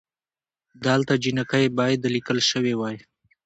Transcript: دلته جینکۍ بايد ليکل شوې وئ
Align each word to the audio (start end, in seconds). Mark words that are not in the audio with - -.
دلته 0.85 1.13
جینکۍ 1.23 1.65
بايد 1.77 2.01
ليکل 2.13 2.37
شوې 2.49 2.73
وئ 2.79 2.97